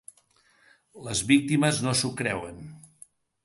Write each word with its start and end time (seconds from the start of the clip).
Les 1.09 1.21
víctimes 1.33 1.85
no 1.87 1.95
s’ho 2.01 2.13
creuen. 2.23 2.61